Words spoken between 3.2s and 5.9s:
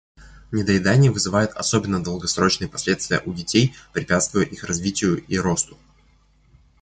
у детей, препятствуя их развитию и росту.